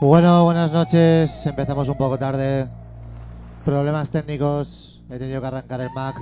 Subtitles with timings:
[0.00, 1.44] Bueno, buenas noches.
[1.44, 2.66] Empezamos un poco tarde.
[3.66, 4.98] Problemas técnicos.
[5.10, 6.16] He tenido que arrancar el Mac.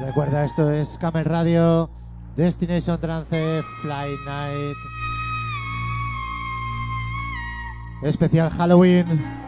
[0.00, 1.88] Recuerda, esto es Camel Radio,
[2.36, 4.74] Destination Trance, Fly Night.
[8.02, 9.43] Especial Halloween.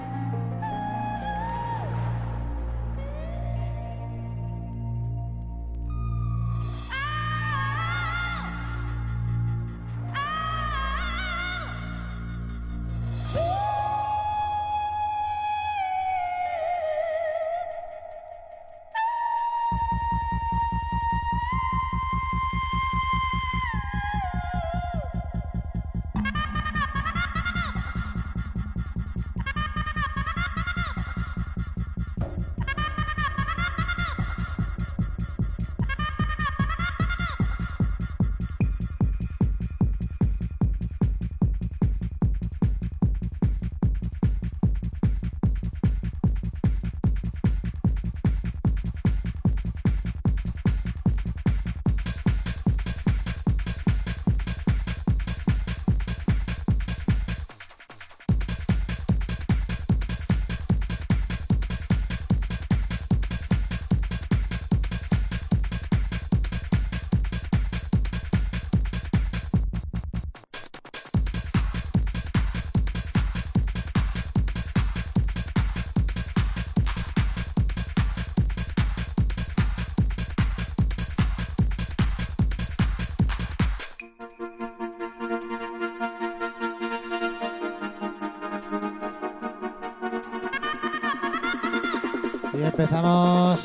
[92.53, 93.61] Y empezamos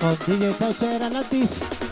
[0.00, 1.91] con DJ Saucer Atlantis.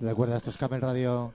[0.00, 1.32] Recuerda, esto es Camel Radio.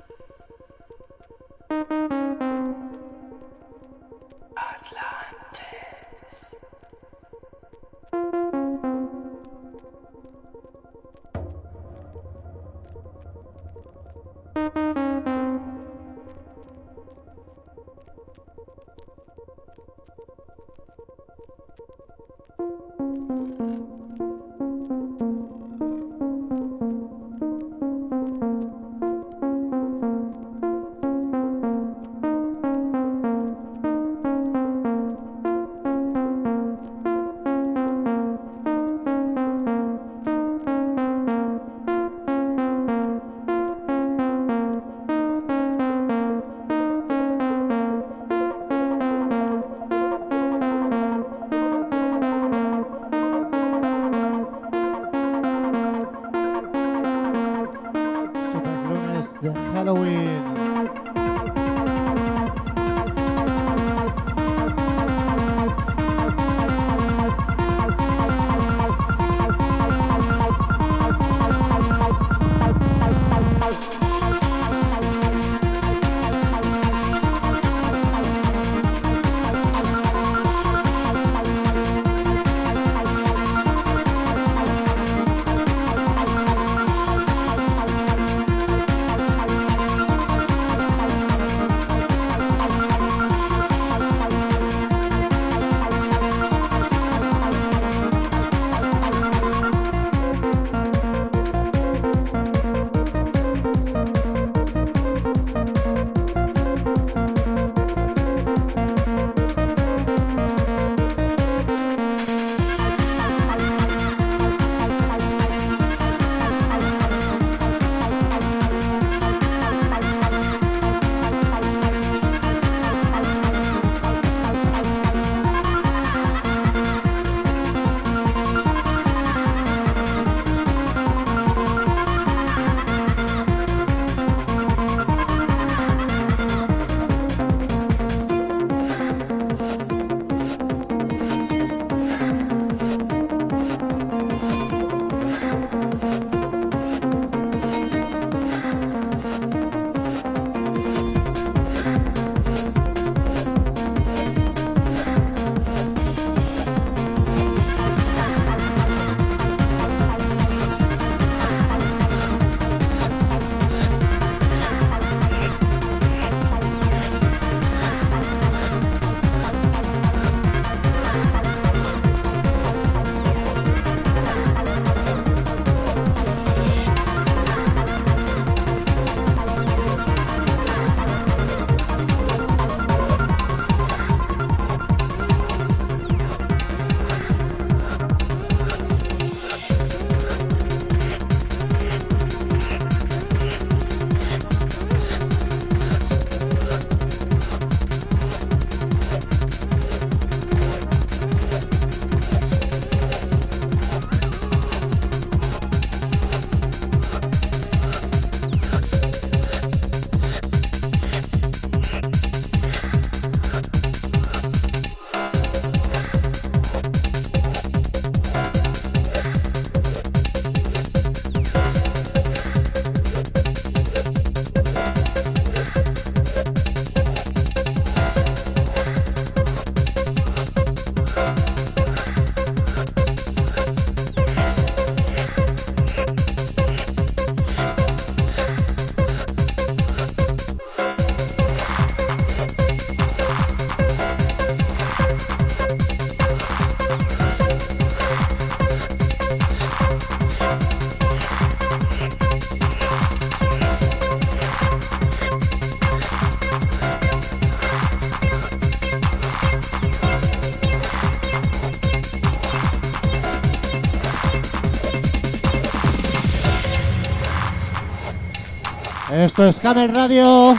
[269.22, 270.58] Esto es Camel Radio.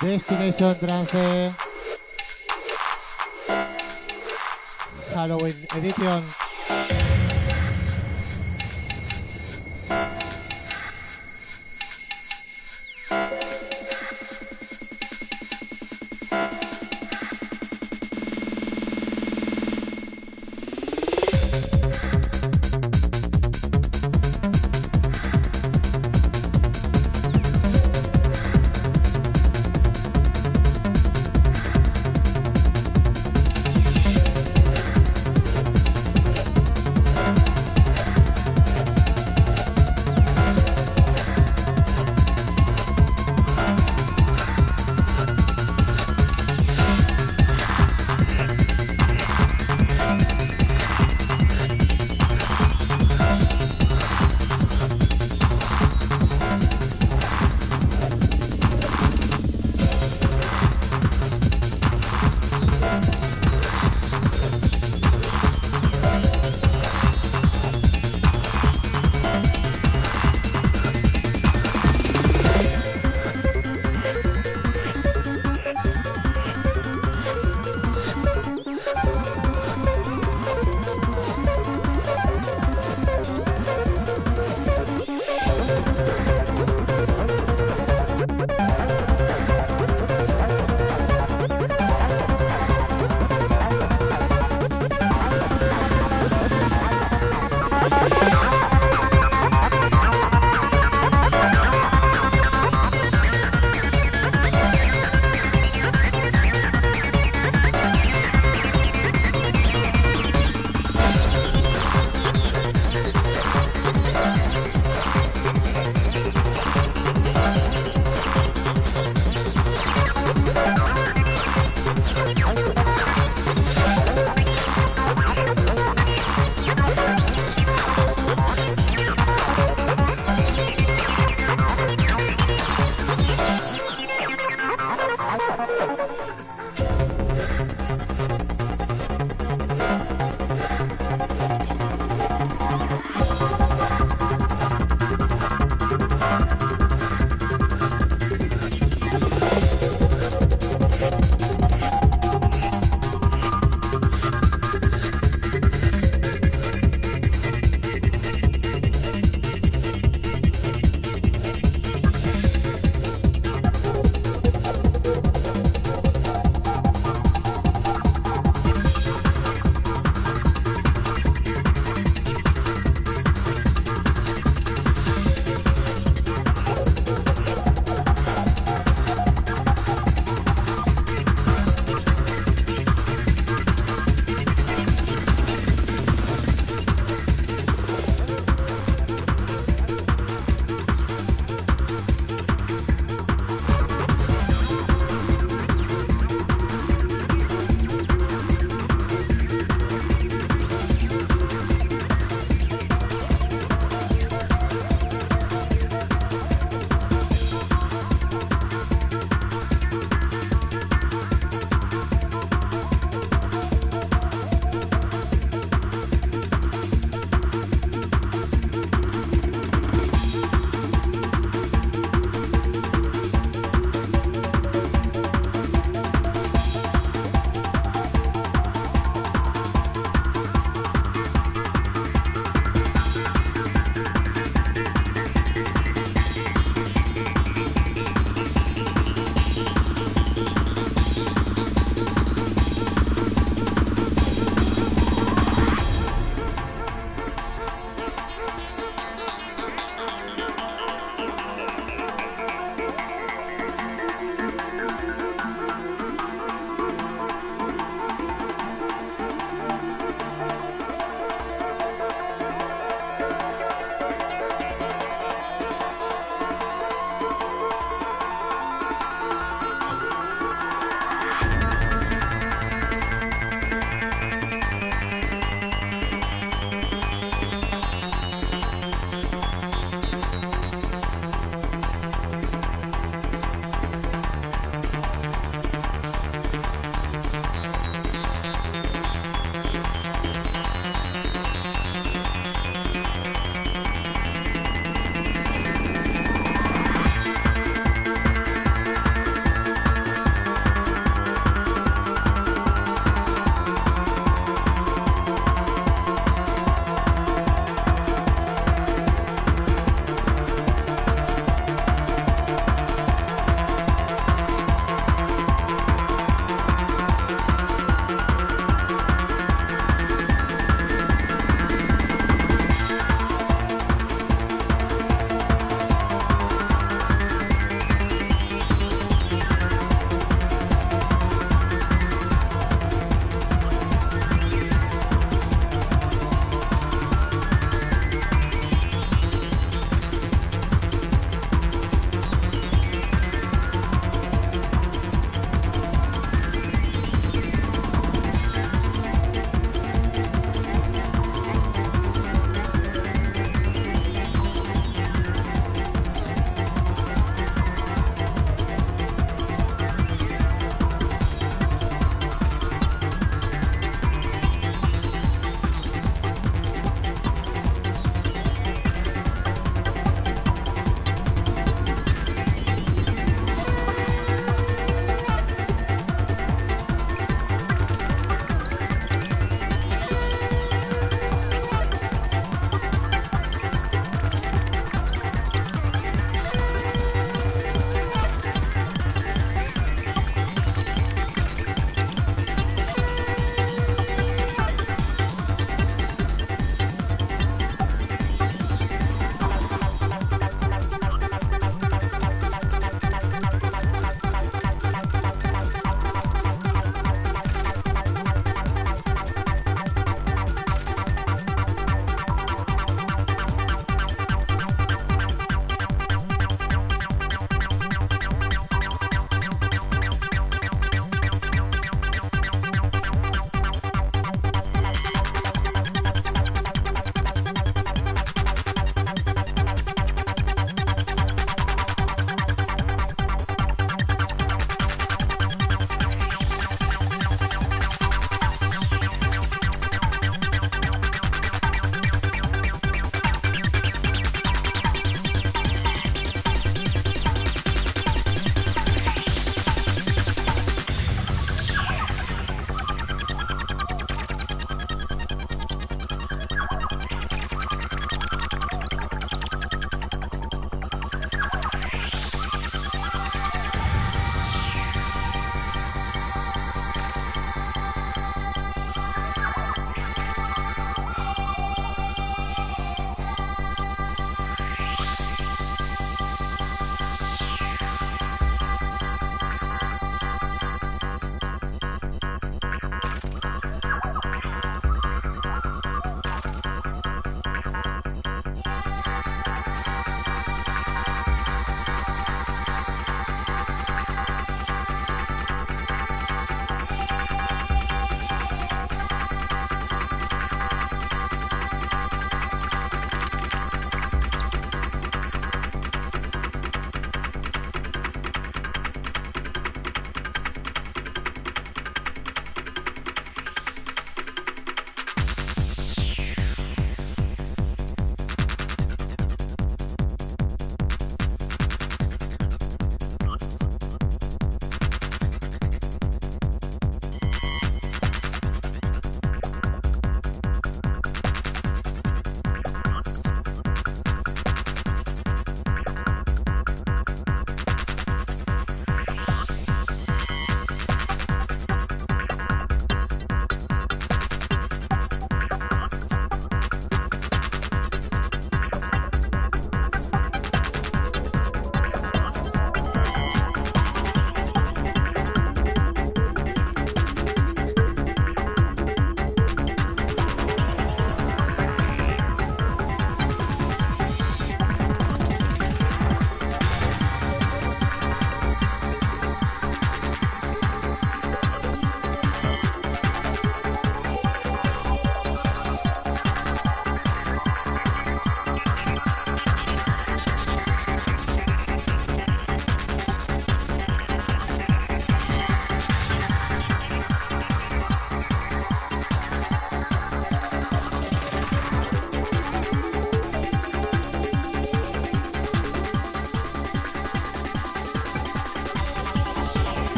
[0.00, 1.52] Destination Trance.
[5.14, 6.43] Halloween Edition.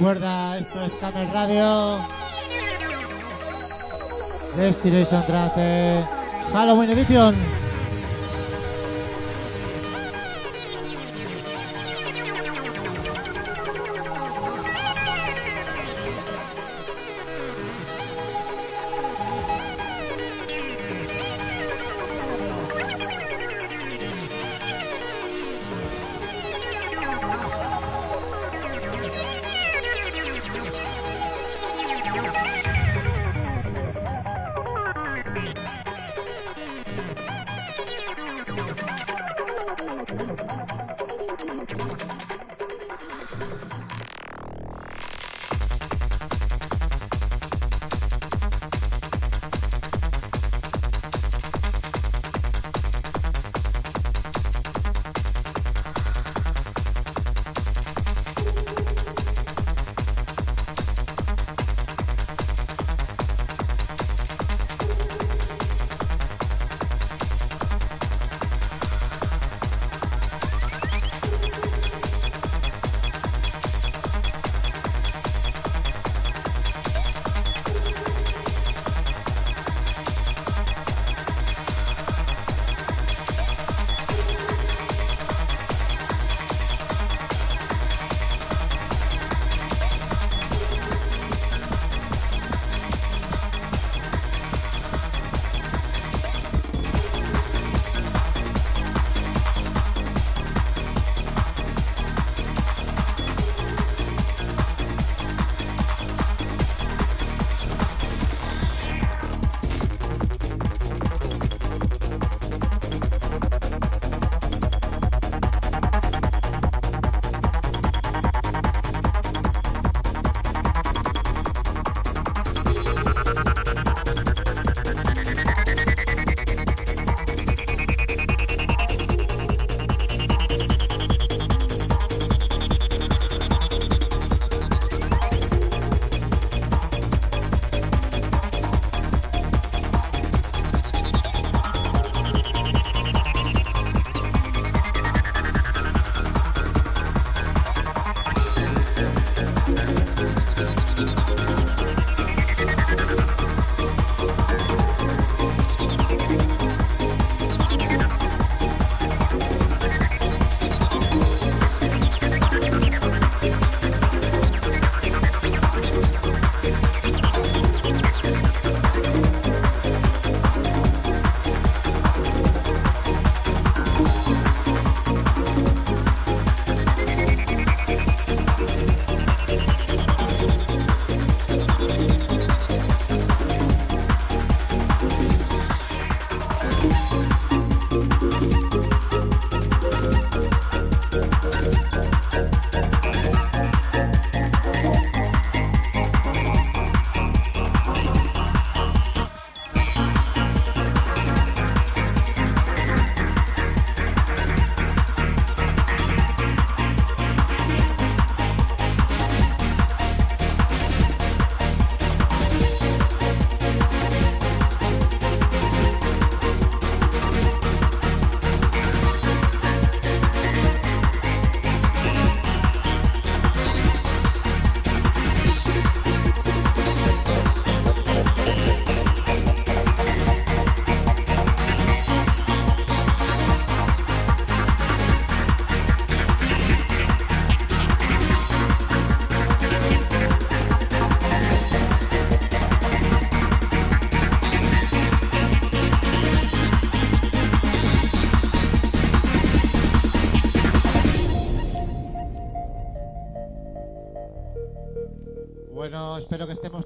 [0.00, 1.98] Recuerda, esto es Camel Radio.
[4.56, 6.04] Destination Trance
[6.54, 7.34] Halloween Edition.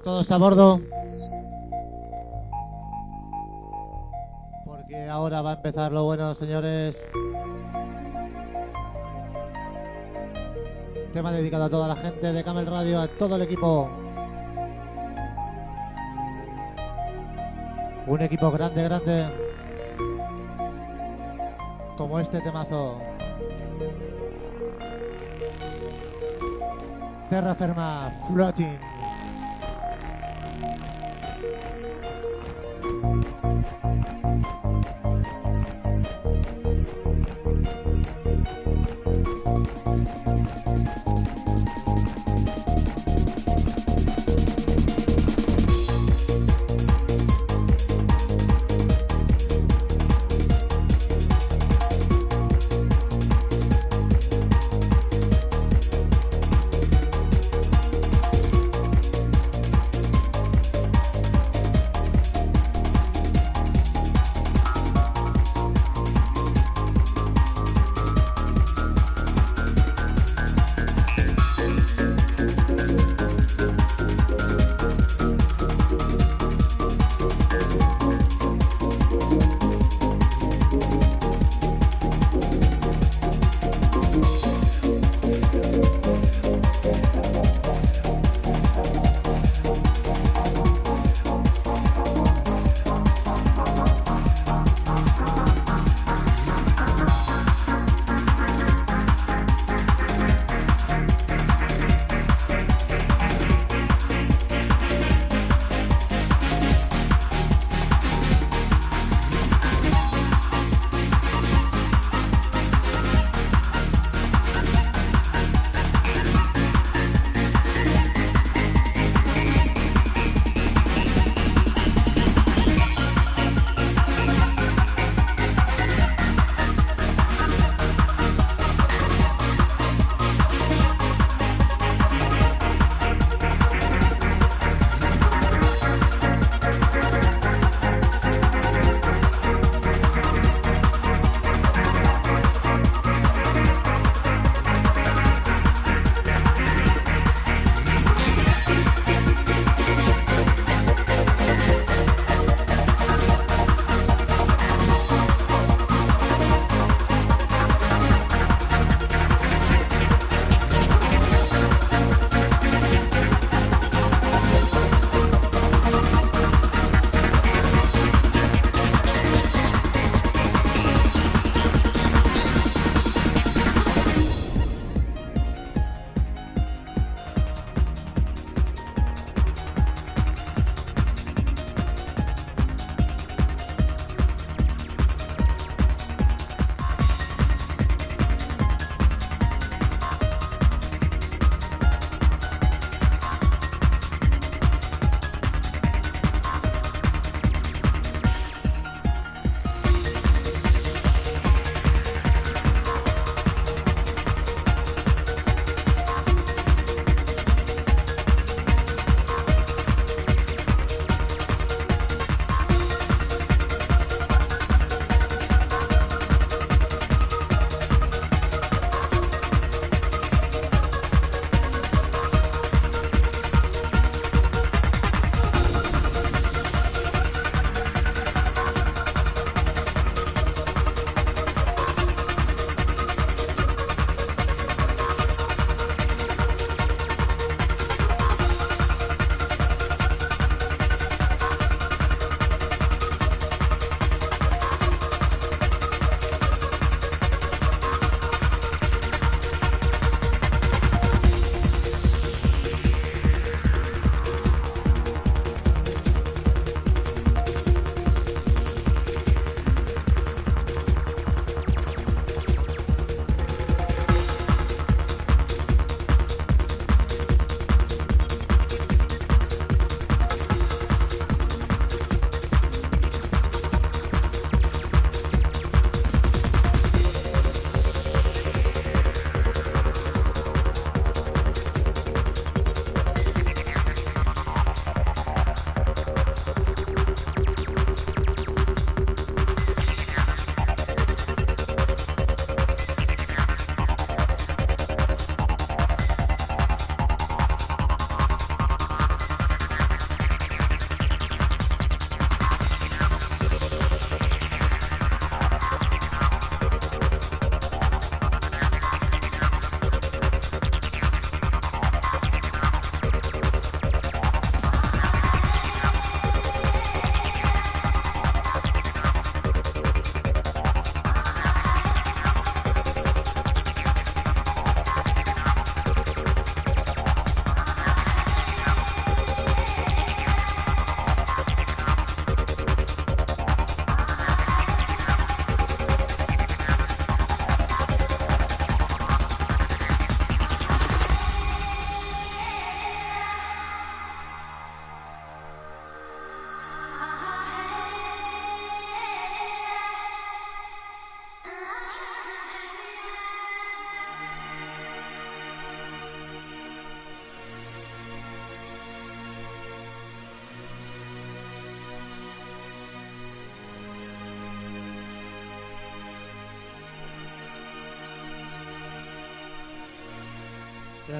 [0.05, 0.79] Todos a bordo.
[4.63, 7.11] Porque ahora va a empezar lo bueno, señores.
[11.11, 13.89] Tema dedicado a toda la gente de Camel Radio, a todo el equipo.
[18.05, 19.25] Un equipo grande, grande.
[21.97, 22.99] Como este temazo.
[27.27, 28.94] Terra Ferma Floating.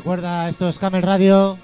[0.06, 1.58] Recuerda, esto es Camel Radio.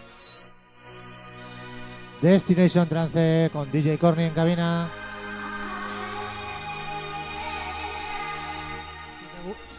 [2.24, 4.88] Destination Trance con DJ Corny en cabina.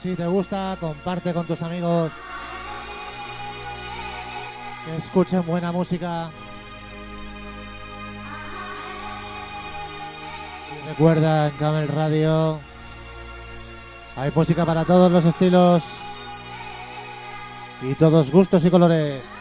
[0.00, 2.12] Si te gusta, comparte con tus amigos.
[4.86, 6.30] Que escuchen buena música.
[10.70, 12.60] Y recuerda, en Camel Radio
[14.14, 15.82] hay música para todos los estilos
[17.82, 19.31] y todos gustos y colores.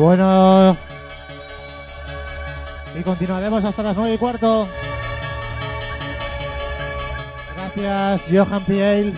[0.00, 0.78] Bueno.
[2.98, 4.66] Y continuaremos hasta las nueve y cuarto.
[7.54, 9.12] Gracias, Johan Piel,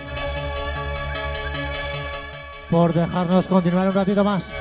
[2.69, 4.52] por dejarnos continuar un ratito más.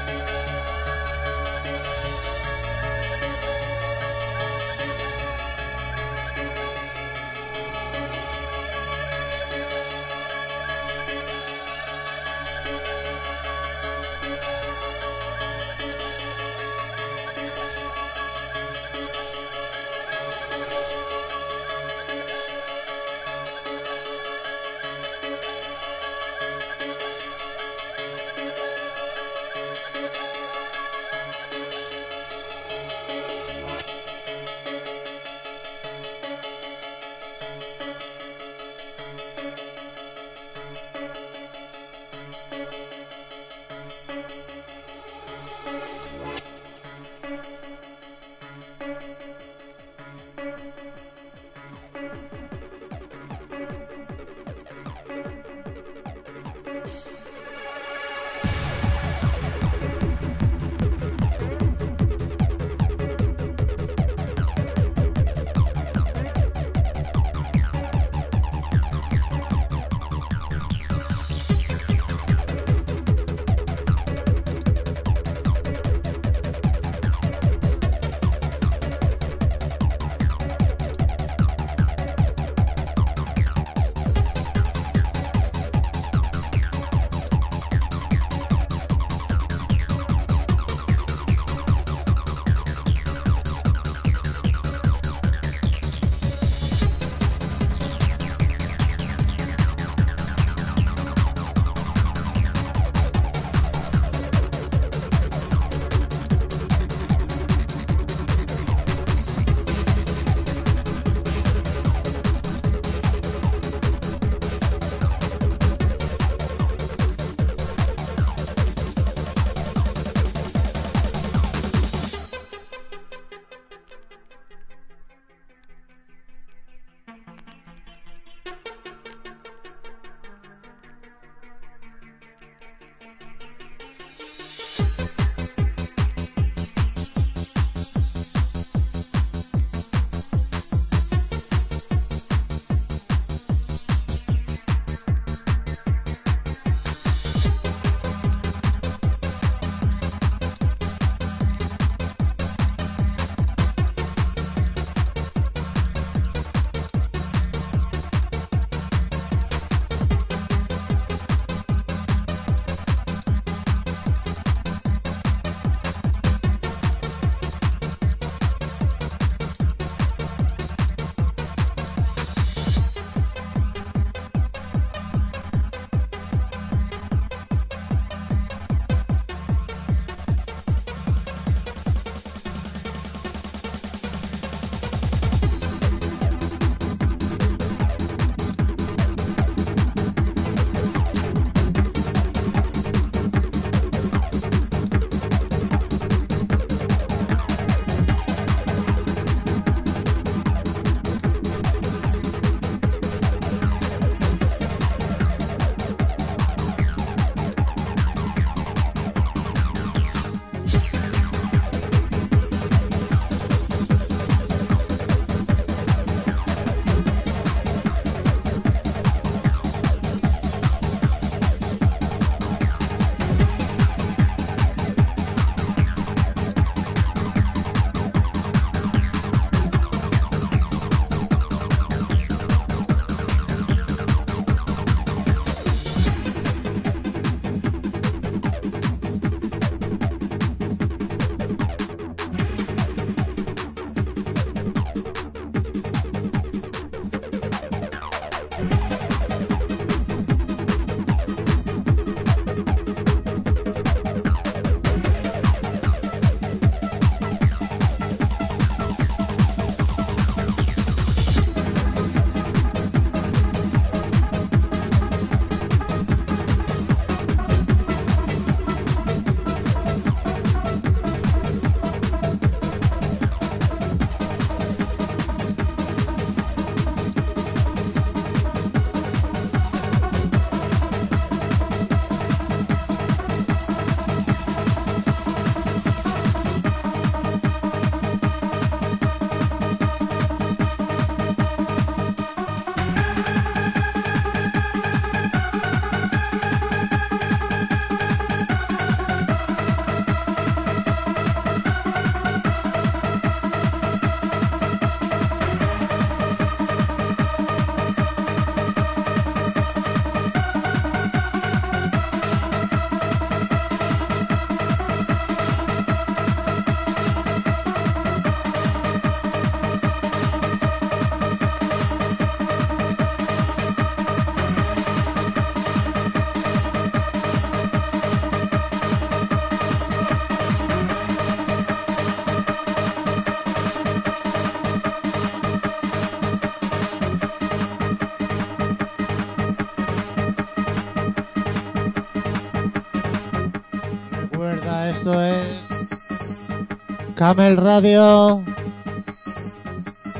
[347.21, 348.43] Camel Radio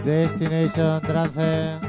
[0.05, 1.80] Destination Trance.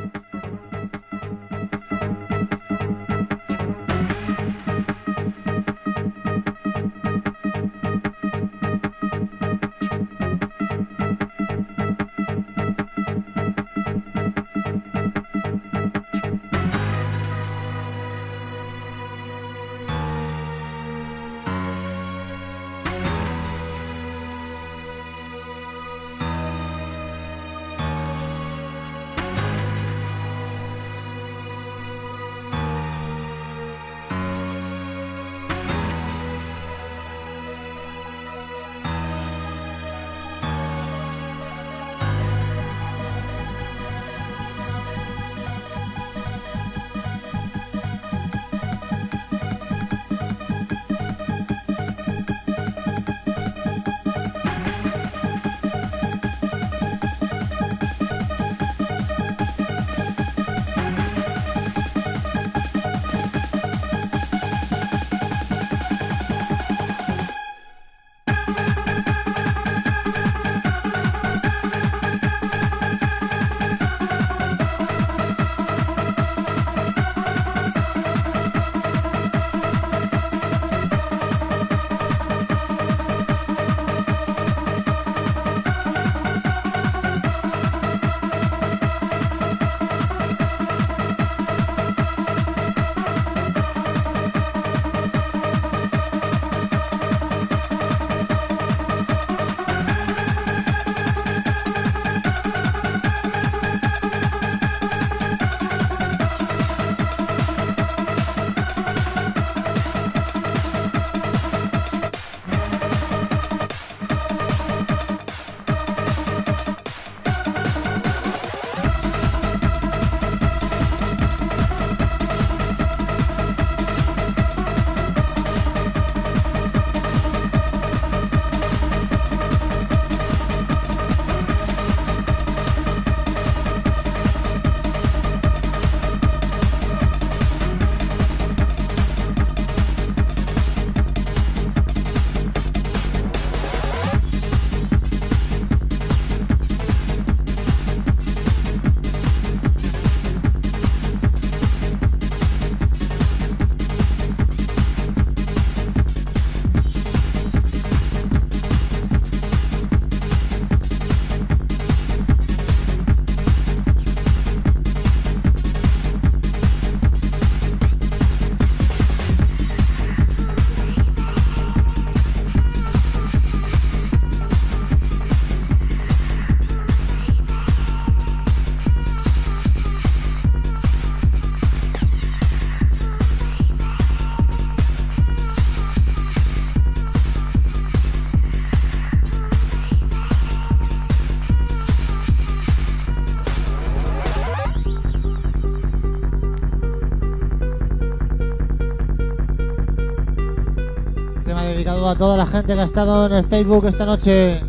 [202.23, 204.61] Toda la gente que ha estado en el Facebook esta noche.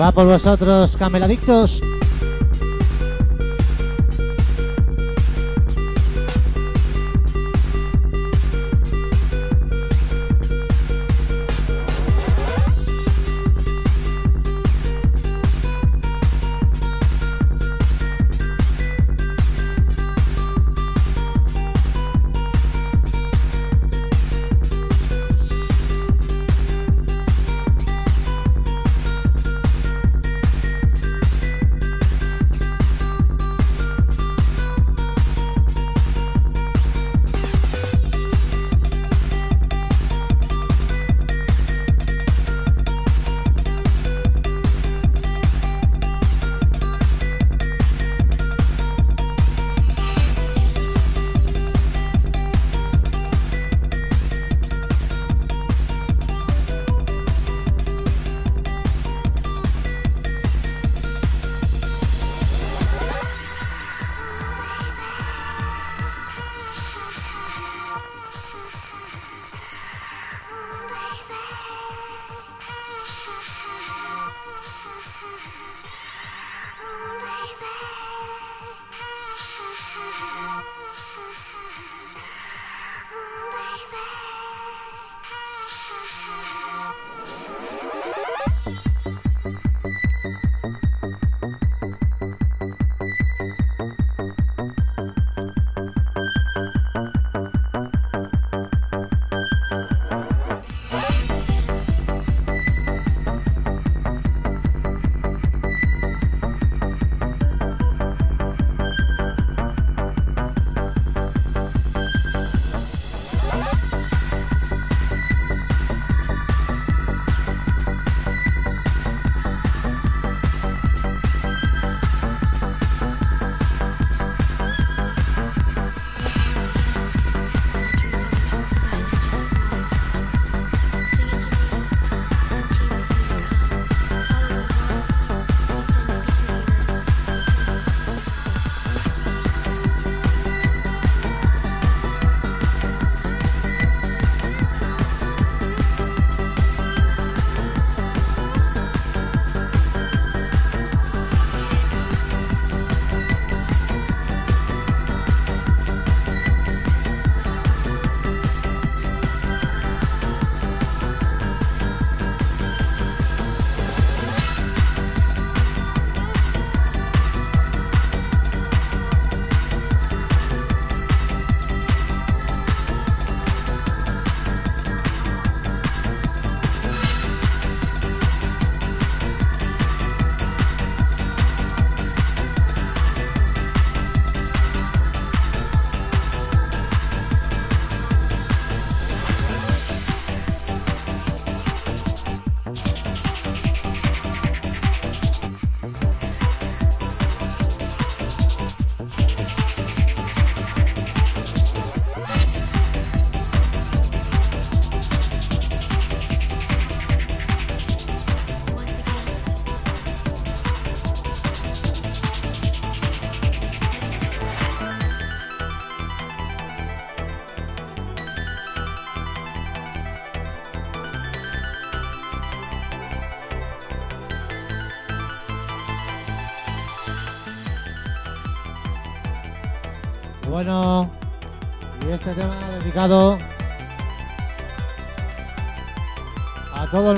[0.00, 1.80] Va por vosotros, cameladictos.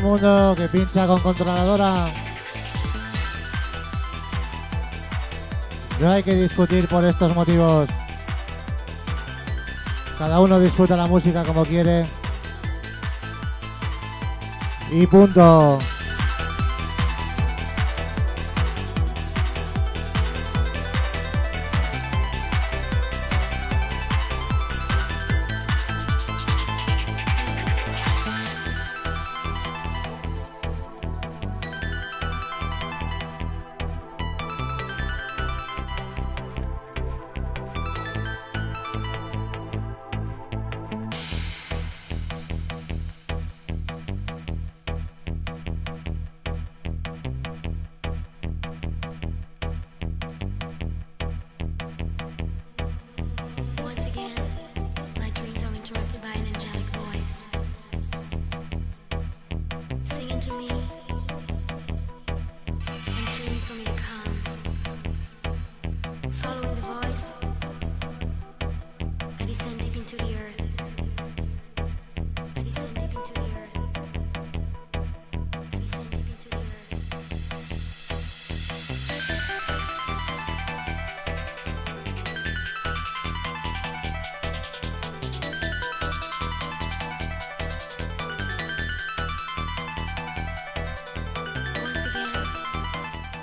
[0.01, 2.13] Mundo que pincha con controladora.
[6.01, 7.89] No hay que discutir por estos motivos.
[10.19, 12.07] Cada uno disfruta la música como quiere.
[14.91, 15.79] Y punto.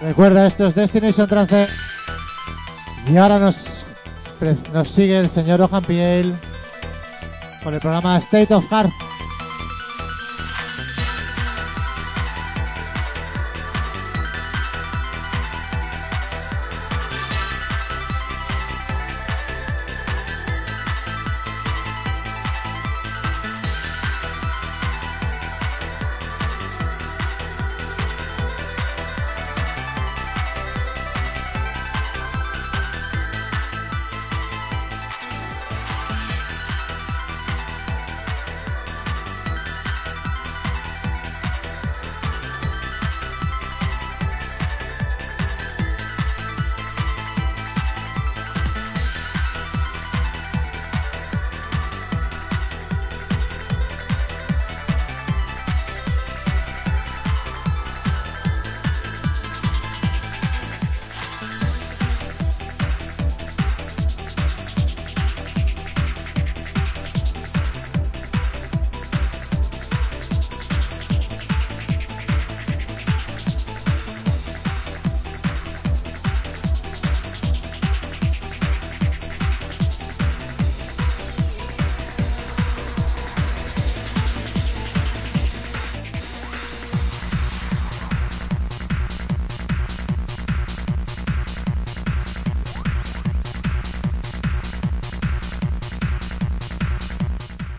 [0.07, 1.67] Recuerda, esto es Destination Trance.
[3.11, 3.85] Y ahora nos,
[4.71, 6.33] nos sigue el señor Ojan Piel
[7.61, 9.06] con el programa State of Heart.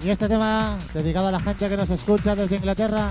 [0.09, 3.11] Este tema dedicado a la gente que nos escucha desde Inglaterra.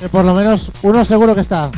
[0.00, 1.70] Que por lo menos uno seguro que está.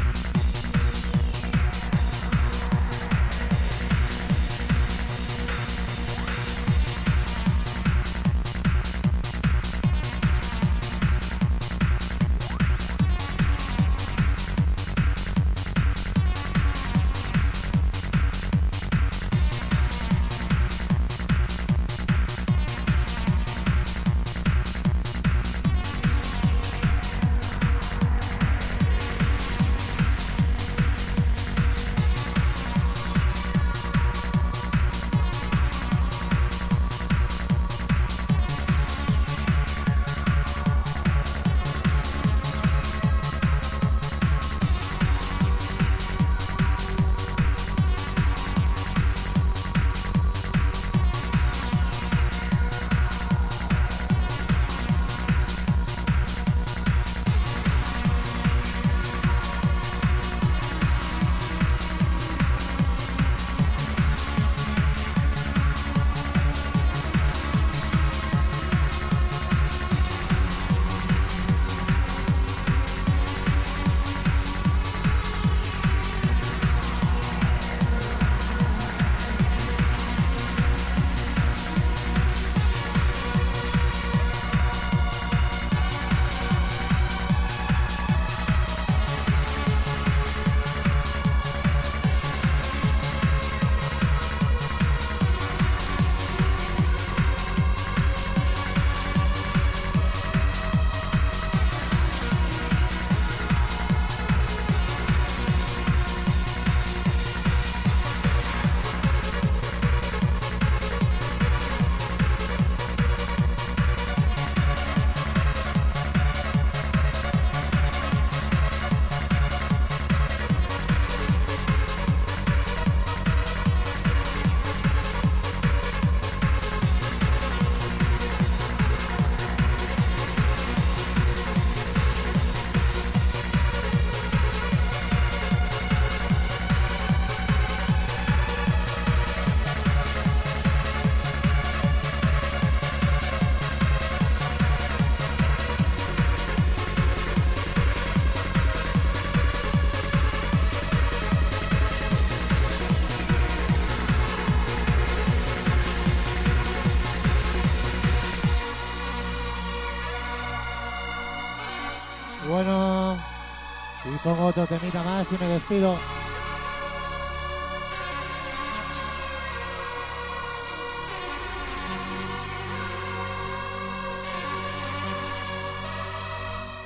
[164.45, 165.97] Otro temita más y me despido.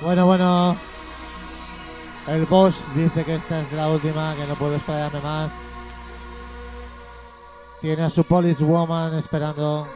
[0.01, 0.75] Bueno, bueno.
[2.27, 5.51] El boss dice que esta es la última, que no puedo esperarme más.
[7.81, 9.87] Tiene a su police woman esperando.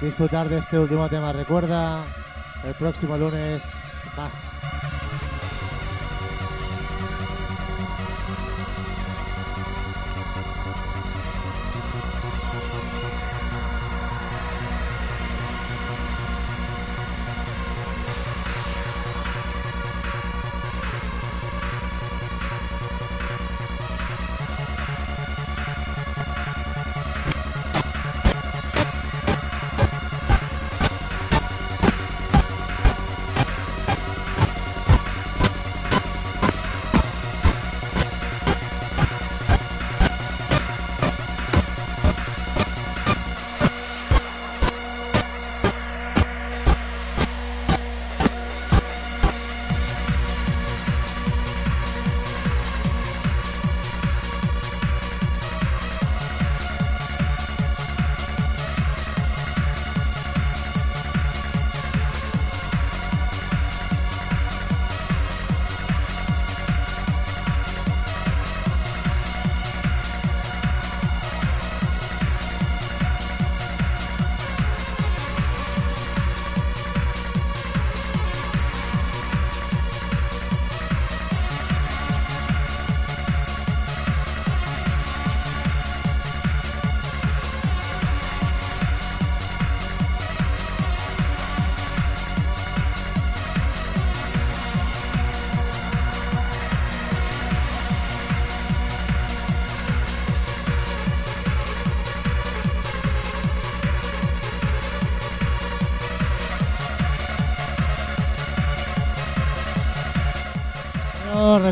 [0.00, 1.32] Disfrutar de este último tema.
[1.32, 2.04] Recuerda,
[2.64, 3.62] el próximo lunes
[4.16, 4.55] más.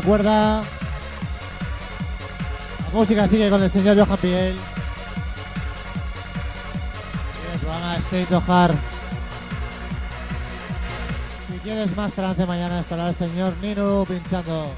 [0.05, 0.61] Recuerda.
[2.83, 4.55] La música sigue con el señor Johan Piel.
[7.33, 8.75] Y el programa State of Heart.
[11.47, 14.71] Si quieres más trance, mañana estará el señor Nino pinchando.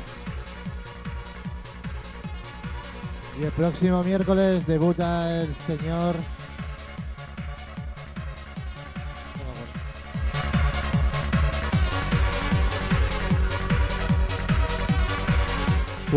[3.42, 6.16] Y el próximo miércoles debuta el señor.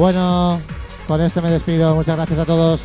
[0.01, 0.59] Bueno,
[1.07, 1.95] con esto me despido.
[1.95, 2.81] Muchas gracias a todos.